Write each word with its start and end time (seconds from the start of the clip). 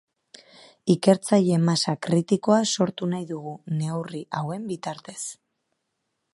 Ikertzaile 0.93 1.59
masa 1.65 1.93
kritikoa 2.07 2.57
sortu 2.75 3.11
nahi 3.13 3.29
dugu 3.35 3.55
neurri 3.83 4.25
hauen 4.39 4.69
bitartez. 4.73 5.21